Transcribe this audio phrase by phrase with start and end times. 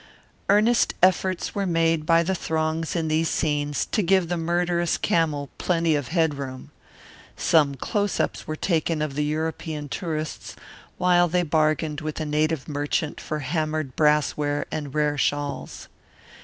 [0.49, 5.51] Earnest efforts were made by the throngs in these scenes to give the murderous camel
[5.59, 6.71] plenty of head room.
[7.37, 10.55] Some close ups were taken of the European tourists
[10.97, 15.87] while they bargained with a native merchant for hammered brassware and rare shawls.